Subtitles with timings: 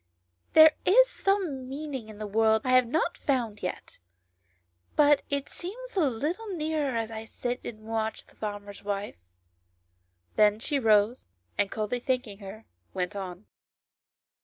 [0.55, 3.99] "There is some meaning in the world I have not found yet,
[4.95, 9.17] but it seems a little nearer as I sit and watch the farmer's wife."
[10.37, 13.45] Then she rose, and, coldly thanking her, went on.